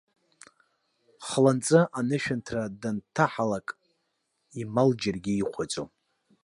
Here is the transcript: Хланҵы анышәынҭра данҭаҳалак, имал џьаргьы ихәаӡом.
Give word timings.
Хланҵы 1.27 1.79
анышәынҭра 1.97 2.63
данҭаҳалак, 2.81 3.67
имал 4.61 4.89
џьаргьы 5.01 5.33
ихәаӡом. 5.37 5.89